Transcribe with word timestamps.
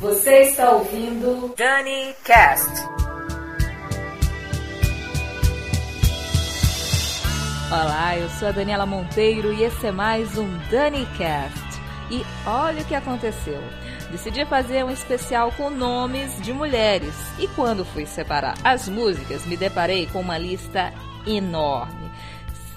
Você 0.00 0.42
está 0.42 0.70
ouvindo 0.70 1.52
Dani 1.56 2.14
Cast. 2.24 2.70
Olá, 7.66 8.16
eu 8.16 8.28
sou 8.28 8.46
a 8.46 8.52
Daniela 8.52 8.86
Monteiro 8.86 9.52
e 9.52 9.64
esse 9.64 9.88
é 9.88 9.90
mais 9.90 10.38
um 10.38 10.46
Dani 10.70 11.04
Cast. 11.18 11.58
E 12.12 12.24
olha 12.46 12.80
o 12.80 12.84
que 12.84 12.94
aconteceu. 12.94 13.60
Decidi 14.12 14.46
fazer 14.46 14.84
um 14.84 14.90
especial 14.90 15.50
com 15.50 15.68
nomes 15.68 16.40
de 16.42 16.52
mulheres. 16.52 17.14
E 17.36 17.48
quando 17.48 17.84
fui 17.84 18.06
separar 18.06 18.54
as 18.62 18.88
músicas, 18.88 19.44
me 19.46 19.56
deparei 19.56 20.06
com 20.06 20.20
uma 20.20 20.38
lista 20.38 20.92
enorme. 21.26 22.08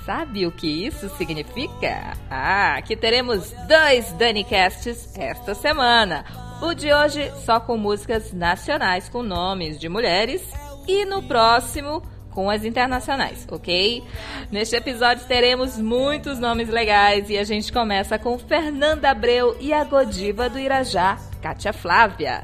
Sabe 0.07 0.47
o 0.47 0.51
que 0.51 0.87
isso 0.87 1.07
significa? 1.17 2.17
Ah, 2.31 2.81
que 2.81 2.95
teremos 2.95 3.51
dois 3.67 4.11
Danicasts 4.13 5.15
esta 5.15 5.53
semana. 5.53 6.25
O 6.61 6.75
de 6.75 6.93
hoje 6.93 7.31
só 7.43 7.59
com 7.59 7.75
músicas 7.75 8.31
nacionais 8.31 9.09
com 9.09 9.23
nomes 9.23 9.79
de 9.79 9.89
mulheres 9.89 10.43
e 10.87 11.05
no 11.05 11.23
próximo 11.23 12.03
com 12.29 12.49
as 12.49 12.63
internacionais, 12.63 13.47
ok? 13.51 14.03
Neste 14.51 14.75
episódio 14.75 15.25
teremos 15.25 15.77
muitos 15.77 16.39
nomes 16.39 16.69
legais 16.69 17.29
e 17.29 17.37
a 17.37 17.43
gente 17.43 17.73
começa 17.73 18.17
com 18.17 18.37
Fernanda 18.37 19.09
Abreu 19.09 19.57
e 19.59 19.73
a 19.73 19.83
Godiva 19.83 20.49
do 20.49 20.59
Irajá, 20.59 21.17
Kátia 21.41 21.73
Flávia. 21.73 22.43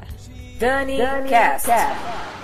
Dani, 0.58 0.98
Dani 0.98 1.28
Cast. 1.28 1.68
Cast. 1.68 2.37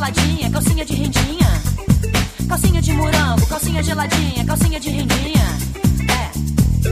geladinha, 0.00 0.50
calcinha 0.50 0.84
de 0.84 0.94
rendinha. 0.94 1.62
Calcinha 2.48 2.80
de 2.80 2.92
morango, 2.94 3.46
calcinha 3.46 3.82
geladinha, 3.82 4.44
calcinha 4.46 4.80
de 4.80 4.88
rendinha. 4.88 5.58
É, 6.08 6.90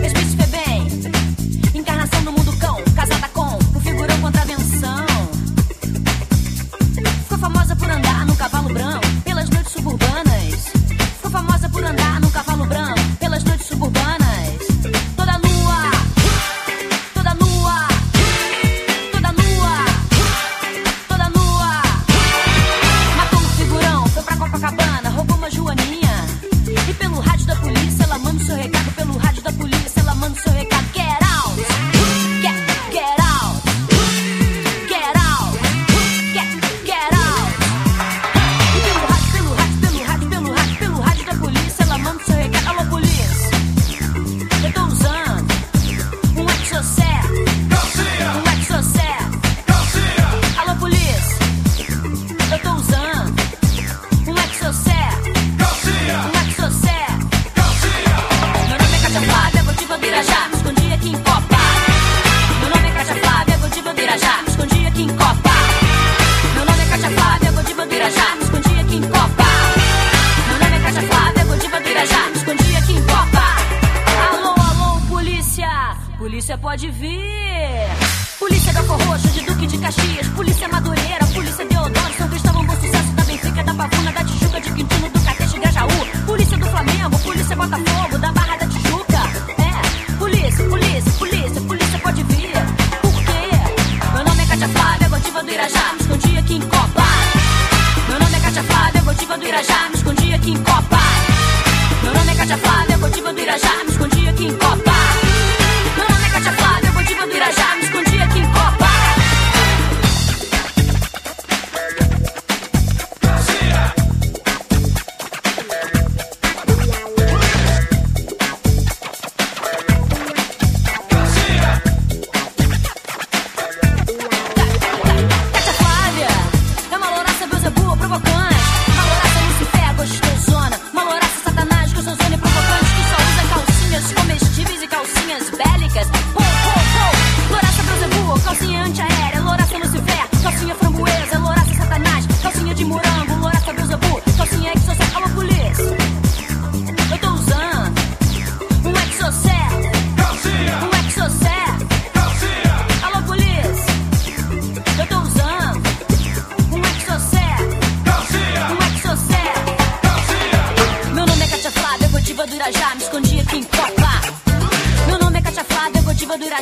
pirajá. 99.48 99.97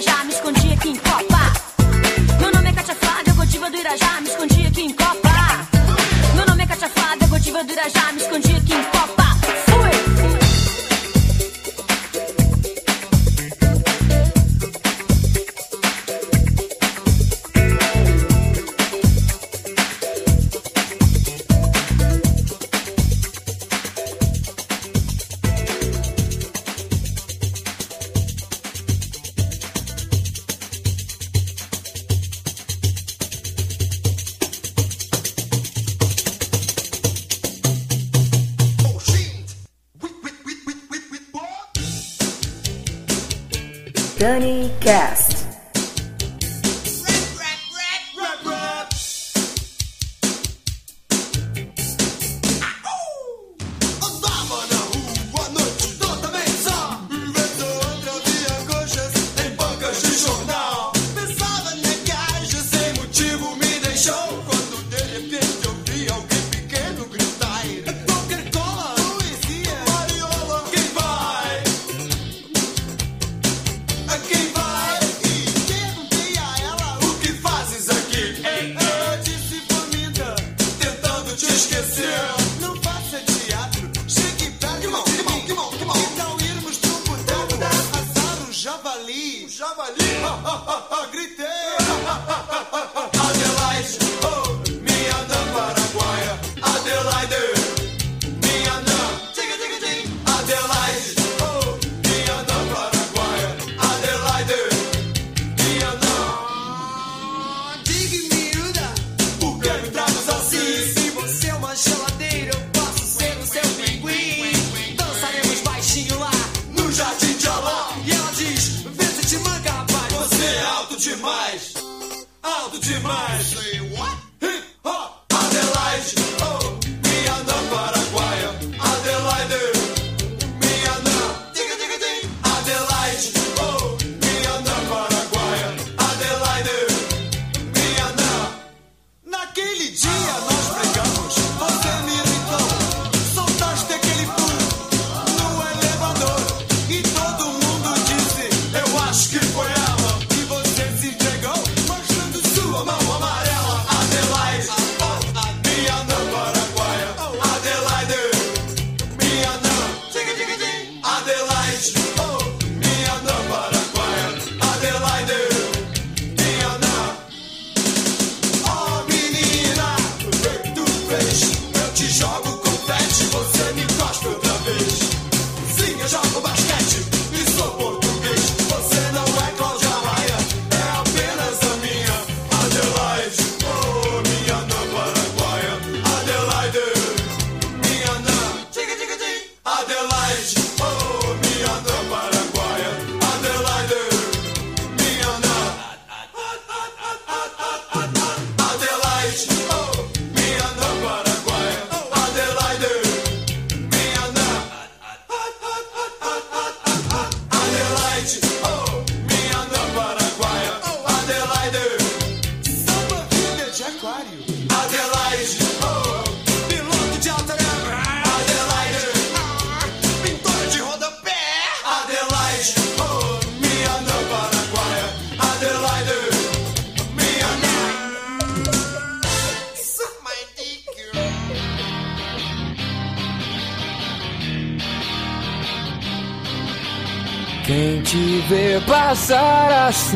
já 0.01 0.25
me 0.25 0.33
escondi. 0.33 0.56
Dani 44.27 44.69
Cast. 44.81 45.36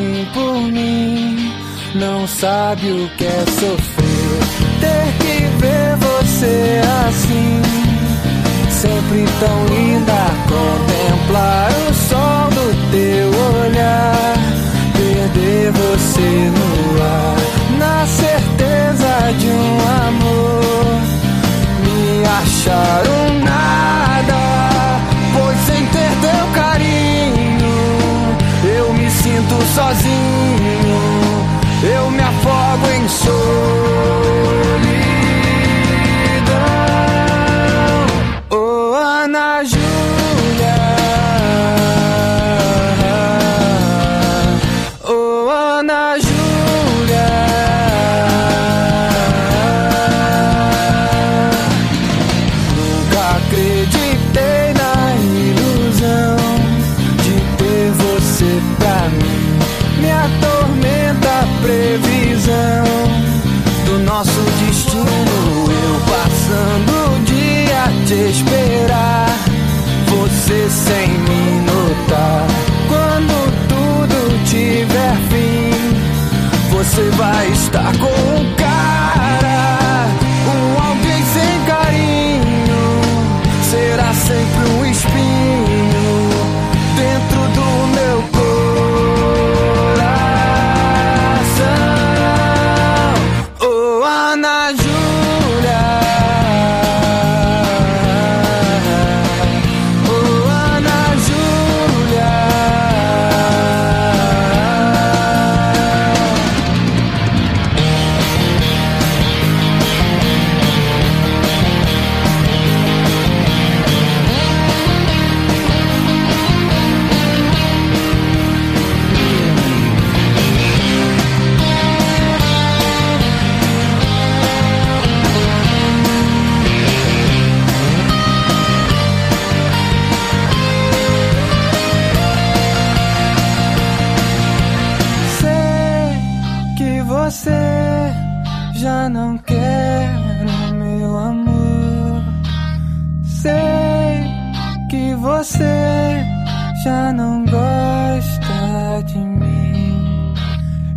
Assim 0.00 0.26
por 0.32 0.62
mim. 0.72 1.52
Não 1.94 2.26
sabe 2.26 2.90
o 2.90 3.08
que 3.16 3.24
é 3.24 3.44
sofrer, 3.46 4.40
ter 4.80 5.12
que 5.18 5.46
ver 5.58 5.96
você 5.96 6.80
assim. 7.08 7.62
Sempre 8.70 9.24
tão 9.40 9.66
linda, 9.66 10.12
contemplar 10.48 11.70
o 11.90 11.94
sol 11.94 12.48
do 12.50 12.90
teu 12.90 13.28
olhar. 13.60 14.36
Perder 14.94 15.72
você 15.72 16.50
no 16.50 16.69
você 70.30 70.70
sem 70.70 71.08
me 71.08 71.60
notar. 71.66 72.46
Quando 72.88 73.34
tudo 73.68 74.44
tiver 74.44 75.16
fim, 75.28 76.70
você 76.70 77.10
vai 77.10 77.48
estar 77.50 77.92
com 77.98 78.59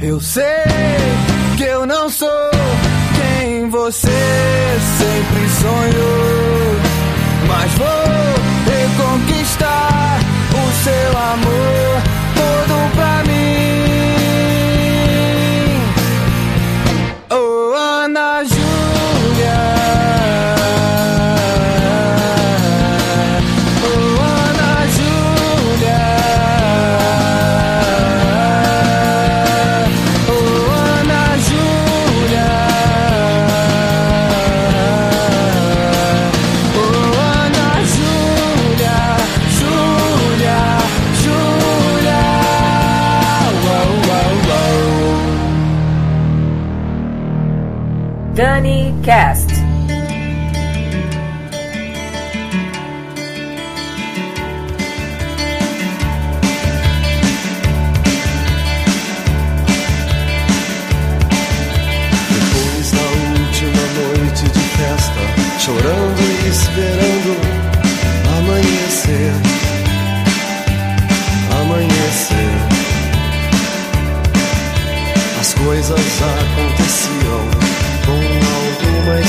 Eu 0.04 0.20
sei 0.20 0.44
que 1.56 1.64
eu 1.64 1.86
não 1.86 2.10
sou 2.10 2.52
quem 3.16 3.70
você 3.70 4.10
sempre 4.98 5.50
sonhou, 5.62 6.76
mas 7.48 7.72
vou 7.76 7.88
reconquistar 8.66 10.20
o 10.52 10.84
seu 10.84 11.18
amor 11.18 12.02
todo 12.36 12.96
bem. 12.98 13.03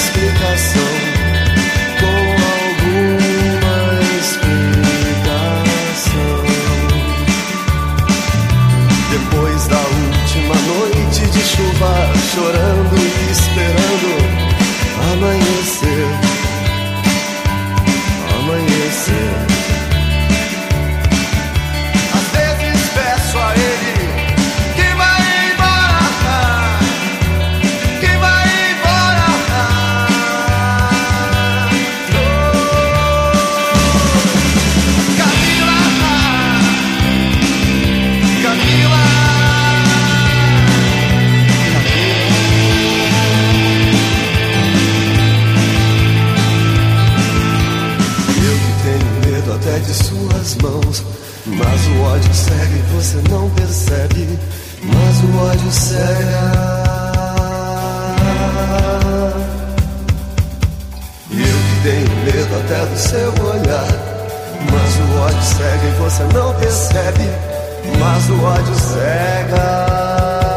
explicação. 0.04 0.93
percebe, 53.84 54.38
mas 54.82 55.24
o 55.24 55.38
ódio 55.38 55.72
cega. 55.72 56.42
E 61.30 61.40
eu 61.40 61.46
que 61.46 61.80
tenho 61.82 62.16
medo 62.24 62.56
até 62.56 62.86
do 62.86 62.96
seu 62.96 63.30
olhar, 63.44 63.88
mas 64.72 64.96
o 64.96 65.20
ódio 65.20 65.42
cega 65.42 65.86
e 65.86 65.92
você 66.00 66.22
não 66.34 66.54
percebe, 66.54 67.30
mas 67.98 68.30
o 68.30 68.42
ódio 68.42 68.74
cega. 68.74 70.53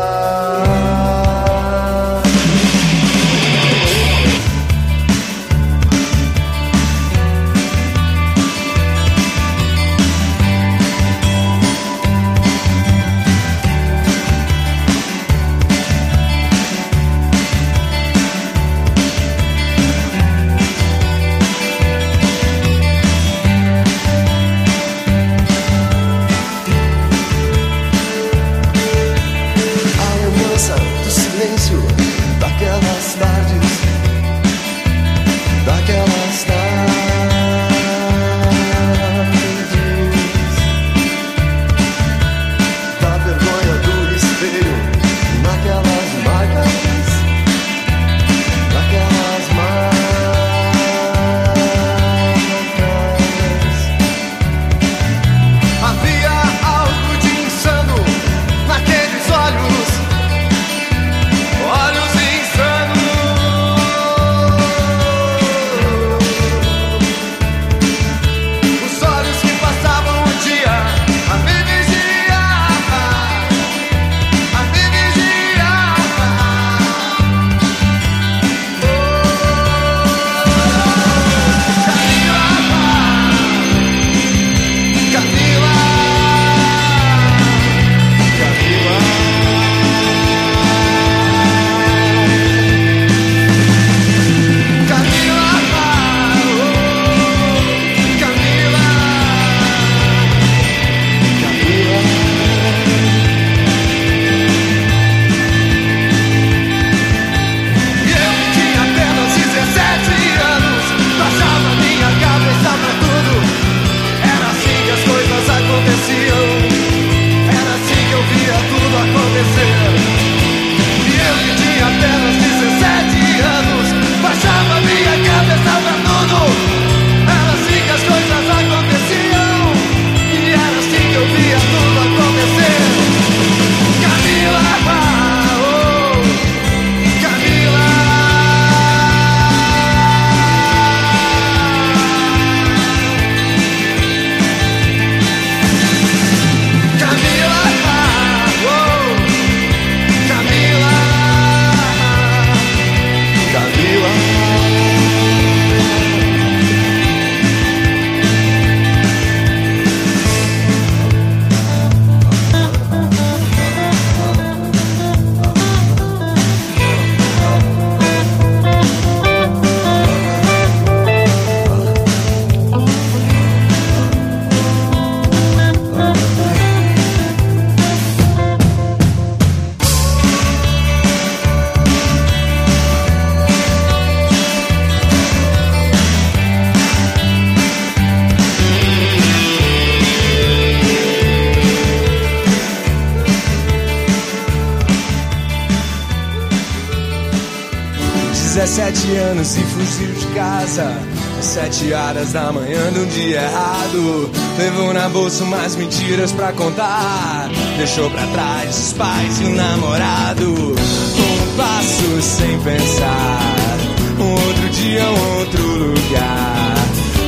17 198.57 199.15
anos 199.17 199.55
e 199.55 199.59
fugiu 199.59 200.11
de 200.13 200.25
casa. 200.33 200.91
Às 201.37 201.45
sete 201.45 201.93
horas 201.93 202.33
da 202.33 202.51
manhã 202.51 202.91
de 202.91 202.99
um 203.01 203.05
dia 203.05 203.39
errado. 203.39 204.31
Levou 204.57 204.91
na 204.95 205.07
bolsa 205.09 205.43
umas 205.43 205.75
mentiras 205.75 206.31
pra 206.31 206.51
contar. 206.53 207.51
Deixou 207.77 208.09
pra 208.09 208.25
trás 208.25 208.75
os 208.75 208.93
pais 208.93 209.39
e 209.41 209.43
o 209.43 209.49
namorado. 209.49 210.73
Um 210.73 211.55
passo 211.55 212.19
sem 212.19 212.59
pensar. 212.61 213.77
Um 214.19 214.31
outro 214.31 214.69
dia, 214.69 215.03
um 215.03 215.37
outro 215.37 215.61
lugar. 215.61 216.73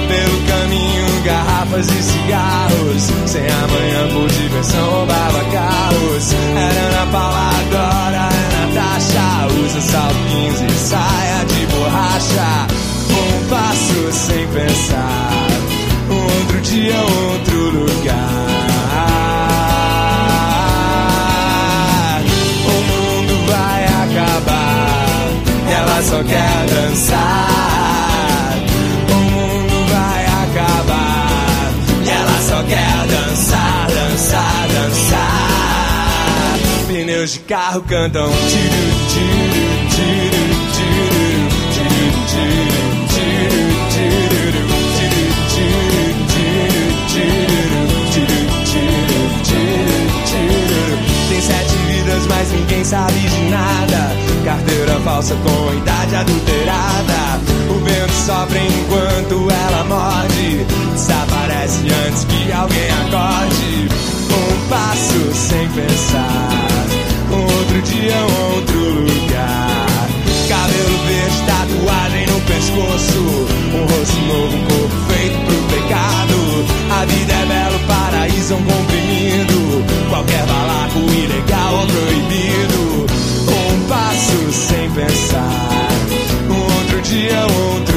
Pelo 0.08 0.48
caminho, 0.48 1.24
garrafas 1.24 1.86
e 1.89 2.04
cigarros. 2.04 3.04
Sem 3.28 3.46
amanhã 3.46 4.13
por 4.13 4.28
diversão, 4.32 4.89
roubava 4.89 5.46
carros. 5.52 6.34
Era 6.34 6.82
Ana 6.88 7.12
Paula, 7.12 7.50
agora 7.60 8.38
Usa 9.65 9.82
15 10.30 10.65
e 10.65 10.72
saia 10.72 11.45
de 11.45 11.65
borracha. 11.67 12.67
Um 13.10 13.48
passo 13.50 14.12
sem 14.12 14.48
pensar. 14.48 15.48
Outro 16.10 16.62
dia, 16.62 16.95
outro 16.95 17.72
lugar. 17.72 18.30
O 22.65 22.72
mundo 22.91 23.36
vai 23.48 23.84
acabar. 23.86 25.30
Ela 25.72 26.04
só 26.04 26.24
quer 26.24 26.65
dançar. 26.67 27.99
pneus 37.19 37.34
de 37.34 37.39
carro 37.39 37.82
cantam. 37.82 38.29
Tem 51.29 51.41
sete 51.41 51.75
vidas, 51.88 52.27
mas 52.27 52.51
ninguém 52.51 52.84
sabe 52.84 53.19
de 53.19 53.49
nada. 53.49 54.15
Carteira 54.45 54.99
falsa 55.01 55.36
com 55.36 55.73
idade 55.77 56.15
adulterada. 56.15 57.39
O 57.69 57.79
vento 57.84 58.13
sopra 58.13 58.60
enquanto 58.60 59.47
ela 59.51 59.84
morde. 59.84 60.65
Desaparece 60.93 61.82
antes 62.08 62.23
que 62.25 62.51
alguém 62.51 62.89
acorde. 63.08 63.89
Um 64.32 64.69
passo 64.69 65.34
sem 65.34 65.67
pensar. 65.69 66.59
Outro 67.69 67.82
dia, 67.84 68.15
outro 68.51 68.79
lugar. 68.79 70.10
Cabelo 70.49 70.97
verde, 71.05 71.38
tatuagem 71.45 72.25
no 72.25 72.41
pescoço. 72.41 73.19
Um 73.75 73.86
rosto 73.86 74.21
novo, 74.25 74.58
um 74.58 74.63
corpo 74.65 74.95
feito 75.13 75.38
pro 75.45 75.77
pecado. 75.77 76.65
A 76.89 77.05
vida 77.05 77.32
é 77.32 77.45
belo, 77.45 77.79
paraíso 77.88 78.53
é 78.53 78.55
um 78.55 78.63
comprimido. 78.63 79.86
Qualquer 80.10 80.47
balaco 80.47 80.97
ilegal 81.13 81.73
ou 81.75 81.86
proibido. 81.86 83.05
Um 83.51 83.88
passo 83.88 84.51
sem 84.51 84.89
pensar. 84.89 85.69
Um 86.49 86.63
outro 86.63 87.01
dia, 87.03 87.39
outro 87.45 87.88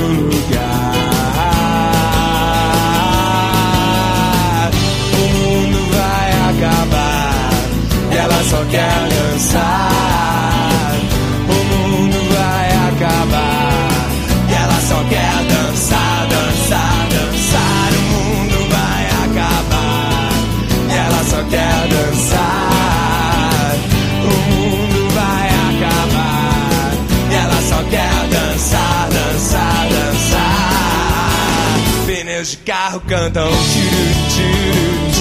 cantam. 33.12 33.48
Tchururu, 33.48 34.14
tchururu. 34.30 35.11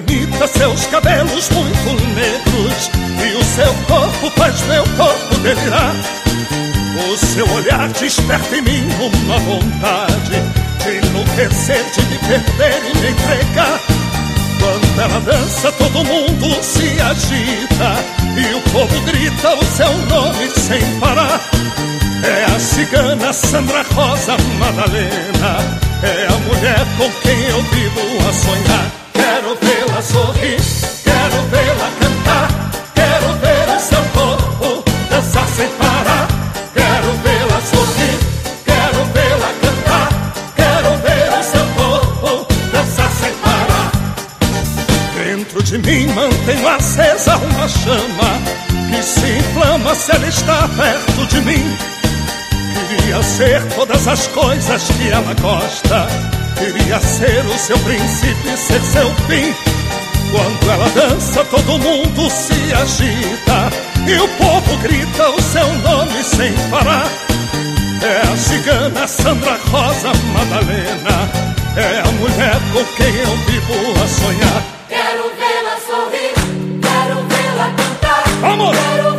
Bonita, 0.00 0.46
seus 0.46 0.86
cabelos 0.86 1.48
muito 1.50 2.04
negros 2.14 2.90
e 3.24 3.36
o 3.36 3.44
seu 3.44 3.74
corpo 3.86 4.30
faz 4.36 4.60
meu 4.62 4.84
corpo 4.96 5.36
delirar. 5.42 5.94
O 7.10 7.16
seu 7.16 7.48
olhar 7.52 7.88
desperta 7.88 8.56
em 8.56 8.62
mim 8.62 8.86
uma 9.00 9.38
vontade 9.38 10.42
de 10.82 11.06
enlouquecer, 11.06 11.84
de 11.92 12.02
me 12.02 12.18
perder 12.18 12.82
e 12.90 12.98
me 12.98 13.08
entregar. 13.10 13.80
Quando 14.60 15.00
ela 15.00 15.20
dança, 15.20 15.72
todo 15.72 16.04
mundo 16.04 16.62
se 16.62 17.00
agita 17.00 17.96
e 18.36 18.54
o 18.54 18.60
povo 18.72 19.00
grita 19.02 19.54
o 19.54 19.64
seu 19.64 19.92
nome 20.06 20.50
sem 20.50 21.00
parar. 21.00 21.40
É 22.22 22.44
a 22.54 22.58
cigana 22.58 23.32
Sandra 23.32 23.84
Rosa 23.94 24.36
Madalena, 24.58 25.80
é 26.02 26.26
a 26.26 26.38
mulher 26.46 26.86
com 26.96 27.10
quem 27.22 27.40
eu 27.48 27.62
vivo 27.62 28.28
a 28.28 28.32
sonhar. 28.32 29.07
Quero 29.18 29.56
vê-la 29.60 30.00
sorrir, 30.00 30.60
quero 31.02 31.42
vê-la 31.50 31.90
cantar, 32.00 32.48
quero 32.94 33.32
ver 33.42 33.76
o 33.76 33.80
seu 33.80 34.02
corpo 34.14 34.84
dançar 35.10 35.48
sem 35.48 35.68
parar. 35.70 36.28
Quero 36.72 37.10
vê-la 37.24 37.60
sorrir, 37.72 38.18
quero 38.64 39.04
vê-la 39.12 39.50
cantar, 39.60 40.08
quero 40.54 40.90
ver 41.02 41.28
o 41.36 41.42
seu 41.42 41.66
corpo 41.74 42.46
dançar 42.72 43.10
sem 43.10 43.32
parar. 43.42 43.90
Dentro 45.24 45.62
de 45.64 45.78
mim 45.78 46.06
mantenho 46.14 46.68
acesa 46.68 47.36
uma 47.38 47.68
chama 47.68 48.30
que 48.88 49.02
se 49.02 49.38
inflama 49.38 49.94
se 49.96 50.12
ela 50.12 50.28
está 50.28 50.68
perto 50.68 51.26
de 51.26 51.40
mim. 51.40 51.76
Queria 52.88 53.22
ser 53.24 53.62
todas 53.74 54.06
as 54.06 54.28
coisas 54.28 54.82
que 54.96 55.08
ela 55.08 55.34
gosta. 55.42 56.37
Queria 56.58 57.00
ser 57.00 57.46
o 57.46 57.58
seu 57.58 57.78
princípio 57.78 58.52
e 58.52 58.56
ser 58.56 58.80
seu 58.82 59.08
fim. 59.28 59.54
Quando 60.32 60.70
ela 60.70 60.88
dança, 60.90 61.44
todo 61.44 61.78
mundo 61.78 62.28
se 62.30 62.74
agita. 62.74 63.70
E 64.06 64.18
o 64.18 64.28
povo 64.28 64.76
grita 64.78 65.30
o 65.30 65.40
seu 65.40 65.66
nome 65.78 66.22
sem 66.24 66.52
parar. 66.68 67.08
É 68.02 68.32
a 68.32 68.36
cigana 68.36 69.06
Sandra 69.06 69.58
Rosa 69.70 70.12
Madalena. 70.32 71.30
É 71.76 72.00
a 72.00 72.12
mulher 72.12 72.58
com 72.72 72.84
quem 72.96 73.14
eu 73.14 73.36
vivo 73.46 74.02
a 74.02 74.08
sonhar. 74.08 74.62
Quero 74.88 75.30
vê-la 75.36 75.76
sorrir, 75.86 76.34
quero 76.82 77.22
vê-la 77.28 77.70
cantar. 77.76 78.24
Vamos! 78.40 78.76
Quero 78.76 79.17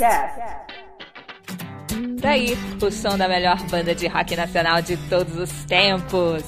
Cast. 0.00 0.40
Daí, 2.22 2.56
o 2.80 2.90
som 2.90 3.18
da 3.18 3.28
melhor 3.28 3.58
banda 3.64 3.94
de 3.94 4.06
rock 4.06 4.34
nacional 4.34 4.80
de 4.80 4.96
todos 4.96 5.36
os 5.36 5.64
tempos. 5.66 6.42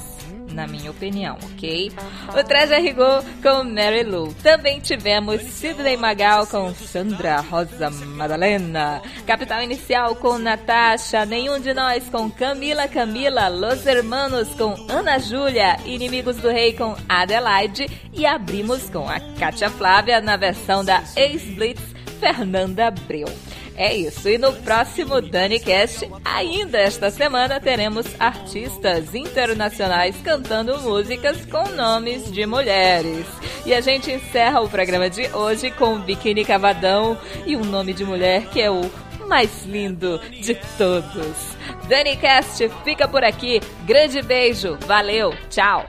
Na 0.52 0.66
minha 0.66 0.90
opinião, 0.90 1.36
ok? 1.52 1.92
O 2.28 2.44
Traje 2.44 2.78
Rigor 2.78 3.22
com 3.42 3.64
Mary 3.64 4.04
Lou. 4.04 4.32
Também 4.42 4.80
tivemos 4.80 5.40
Sidney 5.42 5.96
Magal 5.98 6.46
com 6.46 6.74
Sandra 6.74 7.40
Rosa 7.40 7.90
Madalena. 7.90 9.02
Capital 9.26 9.62
Inicial 9.62 10.14
com 10.16 10.38
Natasha. 10.38 11.24
Nenhum 11.26 11.58
de 11.58 11.74
Nós 11.74 12.08
com 12.10 12.30
Camila 12.30 12.88
Camila. 12.88 13.48
Los 13.48 13.86
Hermanos 13.86 14.48
com 14.54 14.74
Ana 14.90 15.18
Júlia. 15.18 15.78
Inimigos 15.86 16.36
do 16.36 16.50
Rei 16.50 16.74
com 16.74 16.96
Adelaide. 17.08 17.86
E 18.12 18.26
abrimos 18.26 18.90
com 18.90 19.08
a 19.08 19.20
Kátia 19.38 19.70
Flávia 19.70 20.20
na 20.20 20.36
versão 20.36 20.84
da 20.84 21.02
ex-Blitz 21.16 21.92
Fernanda 22.22 22.86
Abreu. 22.86 23.26
É 23.74 23.92
isso. 23.92 24.28
E 24.28 24.38
no 24.38 24.52
próximo 24.52 25.20
DaniCast, 25.20 26.08
ainda 26.24 26.78
esta 26.78 27.10
semana, 27.10 27.58
teremos 27.58 28.06
artistas 28.20 29.12
internacionais 29.12 30.14
cantando 30.22 30.80
músicas 30.82 31.44
com 31.46 31.68
nomes 31.70 32.30
de 32.30 32.46
mulheres. 32.46 33.26
E 33.66 33.74
a 33.74 33.80
gente 33.80 34.12
encerra 34.12 34.60
o 34.60 34.68
programa 34.68 35.10
de 35.10 35.26
hoje 35.34 35.72
com 35.72 35.98
Biquíni 35.98 36.44
Cavadão 36.44 37.18
e 37.44 37.56
um 37.56 37.64
nome 37.64 37.92
de 37.92 38.04
mulher 38.04 38.46
que 38.50 38.60
é 38.60 38.70
o 38.70 38.88
mais 39.26 39.64
lindo 39.64 40.20
de 40.30 40.54
todos. 40.78 41.56
DaniCast 41.88 42.70
fica 42.84 43.08
por 43.08 43.24
aqui. 43.24 43.60
Grande 43.84 44.22
beijo. 44.22 44.78
Valeu. 44.86 45.34
Tchau. 45.50 45.88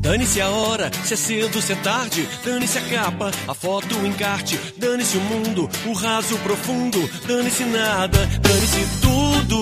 Dane-se 0.00 0.40
a 0.40 0.48
hora, 0.48 0.90
se 1.04 1.14
é 1.14 1.16
cedo, 1.16 1.60
se 1.60 1.72
é 1.72 1.76
tarde. 1.76 2.28
Dane-se 2.44 2.78
a 2.78 2.80
capa, 2.82 3.30
a 3.48 3.54
foto, 3.54 3.96
o 3.98 4.06
encarte. 4.06 4.58
Dane-se 4.76 5.16
o 5.16 5.20
mundo, 5.20 5.68
o 5.86 5.92
raso, 5.92 6.36
profundo. 6.38 6.98
Dane-se 7.26 7.64
nada, 7.64 8.18
dane-se 8.40 9.00
tudo. 9.00 9.60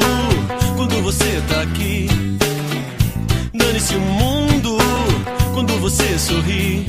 Quando 0.77 1.03
você 1.03 1.43
tá 1.49 1.63
aqui. 1.63 2.09
Dane-se 3.55 3.95
o 3.95 4.01
mundo, 4.01 4.77
quando 5.55 5.81
você 5.81 6.19
sorri. 6.19 6.85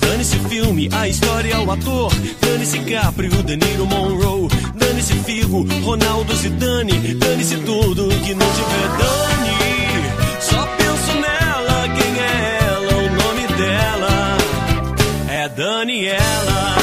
Dane-se 0.00 0.36
o 0.36 0.48
filme, 0.48 0.88
a 0.92 1.08
história, 1.08 1.60
o 1.60 1.70
ator. 1.70 2.12
Dane-se 2.40 2.78
Capri, 2.80 3.28
o 3.28 3.42
De 3.42 3.56
Niro 3.56 3.84
Monroe. 3.84 4.37
Figo, 5.48 5.66
Ronaldo 5.82 6.36
Zidane. 6.36 7.14
Dane-se 7.14 7.56
tudo 7.58 8.08
que 8.08 8.34
não 8.34 8.46
tiver 8.52 8.88
dane. 8.98 9.56
Só 10.40 10.66
penso 10.76 11.14
nela, 11.14 11.88
quem 11.88 12.20
é 12.22 12.58
ela, 12.68 12.94
o 12.94 13.10
nome 13.10 13.46
dela 13.56 14.36
é 15.30 15.48
Daniela. 15.48 16.76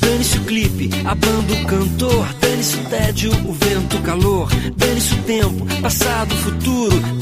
Dane-se 0.00 0.38
o 0.38 0.44
clipe, 0.44 0.90
a 1.04 1.14
banda, 1.14 1.52
o 1.52 1.66
cantor. 1.66 2.26
Dane-se 2.40 2.76
o 2.76 2.84
tédio, 2.86 3.30
o 3.30 3.52
vento, 3.52 3.96
o 3.96 4.02
calor. 4.02 4.48
Dane-se 4.76 5.14
o 5.14 5.22
tempo, 5.22 5.66
passado, 5.80 6.34
futuro. 6.34 7.13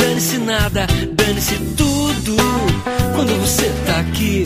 Nada, 0.44 0.86
dane-se 1.12 1.56
tudo. 1.76 2.36
Quando 3.14 3.40
você 3.40 3.70
tá 3.86 4.00
aqui. 4.00 4.44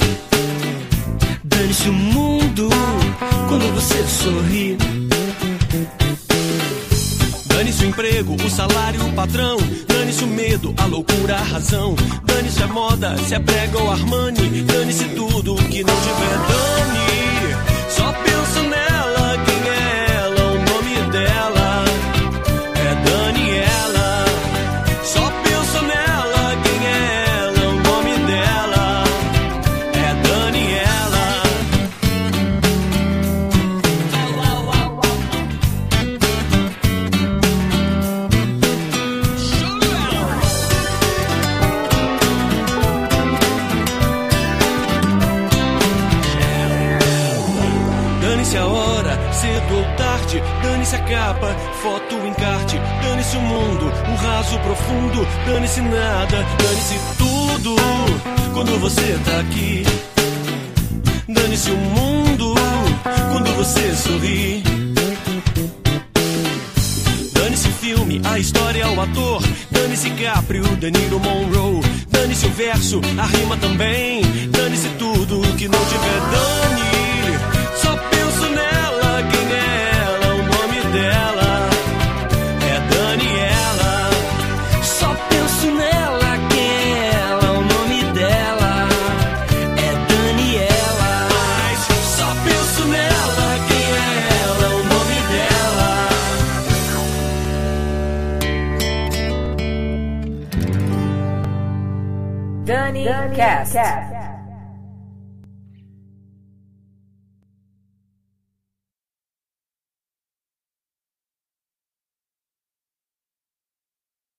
Dane-se 1.43 1.89
o 1.89 1.93
mundo. 1.93 2.69
Quando 3.49 3.75
você 3.75 4.03
sorri. 4.05 4.77
Dane-se 7.47 7.85
o 7.85 7.89
emprego, 7.89 8.35
o 8.35 8.51
salário, 8.51 9.07
o 9.07 9.13
patrão. 9.13 9.57
Dane-se 9.89 10.25
o 10.25 10.27
medo, 10.27 10.75
a 10.77 10.85
loucura, 10.85 11.37
a 11.37 11.43
razão. 11.43 11.97
Dane-se 12.25 12.63
a 12.63 12.67
moda, 12.67 13.17
se 13.19 13.35
é 13.35 13.39
prega 13.39 13.79
ou 13.79 13.91
Armani. 13.91 14.63
Dane-se 14.63 15.05
tudo 15.11 15.57
que 15.57 15.83
não 15.83 15.95
tiver 15.97 16.37
dane. 16.49 17.57
Só 17.89 18.13
penso 18.13 18.69
nela, 18.69 18.86
capa, 51.07 51.55
foto, 51.83 52.15
encarte. 52.27 52.79
Dane-se 53.03 53.37
o 53.37 53.41
mundo, 53.41 53.87
o 53.87 54.15
raso 54.17 54.59
profundo. 54.61 55.27
Dane-se 55.47 55.81
nada, 55.81 56.37
dane-se 56.63 56.99
tudo. 57.19 57.77
Quando 58.53 58.79
você 58.81 59.19
tá 59.25 59.41
aqui. 59.41 59.85
Dane-se 61.29 61.71
o 61.71 61.77
mundo, 61.77 62.55
quando 63.33 63.55
você 63.57 63.95
sorri. 63.97 64.63
Dane-se 67.33 67.69
filme, 67.69 68.21
a 68.25 68.39
história, 68.39 68.89
o 68.89 69.01
ator. 69.01 69.43
Dane-se 69.71 70.11
Capri, 70.11 70.61
o 70.61 70.77
De 70.77 70.91
Niro 70.91 71.21
Monroe. 71.21 71.81
Dane-se 72.11 72.47
o 72.47 72.51
verso, 72.51 73.01
a 73.19 73.27
rima 73.27 73.57
também. 73.57 74.23
Dane-se 74.51 74.89
tudo 74.99 75.41
que 75.57 75.69
não 75.69 75.85
tiver 75.85 76.21
dane. 76.31 77.16
Dani 103.37 103.71
Cast. 103.71 104.06